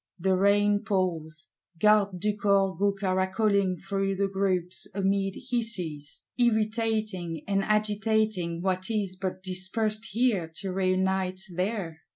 [0.17, 1.49] The rain pours:
[1.79, 9.15] Gardes du Corps go caracoling through the groups "amid hisses;" irritating and agitating what is
[9.15, 11.99] but dispersed here to reunite there.